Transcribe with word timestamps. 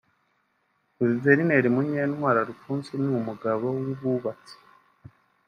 Guverineri 0.97 1.67
Munyantwali 1.75 2.37
Alphonse 2.43 2.91
ni 3.01 3.09
Umugabo 3.19 3.65
wububatse 3.75 4.55